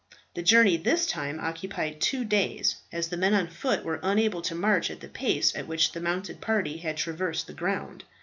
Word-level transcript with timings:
The 0.33 0.41
journey 0.41 0.77
this 0.77 1.05
time 1.05 1.39
occupied 1.39 2.01
two 2.01 2.25
days, 2.25 2.77
as 2.91 3.09
the 3.09 3.17
men 3.17 3.35
on 3.35 3.45
foot 3.47 3.83
were 3.85 3.99
unable 4.01 4.41
to 4.41 4.55
march 4.55 4.89
at 4.89 4.99
the 4.99 5.07
pace 5.07 5.55
at 5.55 5.67
which 5.67 5.91
the 5.91 6.01
mounted 6.01 6.41
party 6.41 6.77
had 6.77 6.97
traversed 6.97 7.45
the 7.45 7.53
ground. 7.53 8.03